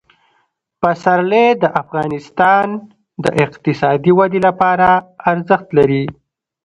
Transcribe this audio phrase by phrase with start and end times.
[0.81, 2.67] پسرلی د افغانستان
[3.23, 4.87] د اقتصادي ودې لپاره
[5.31, 6.05] ارزښت لري.